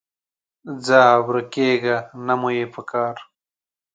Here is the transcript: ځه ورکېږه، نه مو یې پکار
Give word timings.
ځه 0.85 1.01
ورکېږه، 1.27 1.97
نه 2.25 2.33
مو 2.39 2.49
یې 2.57 2.65
پکار 2.73 3.15